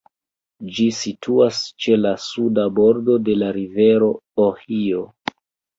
[0.77, 4.13] Ĝi situas ĉe la suda bordo de la rivero
[4.49, 5.07] Ohio.